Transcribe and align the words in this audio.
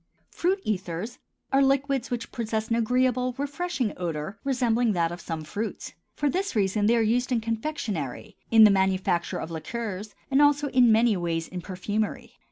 FRUIT 0.31 0.61
ETHERS 0.65 1.19
are 1.53 1.61
liquids 1.63 2.09
which 2.09 2.31
possess 2.31 2.69
an 2.69 2.75
agreeable, 2.75 3.35
refreshing 3.37 3.93
odor 3.97 4.39
resembling 4.43 4.93
that 4.93 5.11
of 5.11 5.21
some 5.21 5.43
fruits. 5.43 5.93
For 6.15 6.27
this 6.27 6.55
reason 6.55 6.87
they 6.87 6.95
are 6.97 7.01
used 7.03 7.31
in 7.31 7.39
confectionery, 7.39 8.35
in 8.49 8.63
the 8.63 8.71
manufacture 8.71 9.37
of 9.37 9.51
liqueurs, 9.51 10.15
and 10.31 10.41
also 10.41 10.69
in 10.69 10.91
many 10.91 11.15
ways 11.15 11.47
in 11.47 11.61
perfumery. 11.61 12.33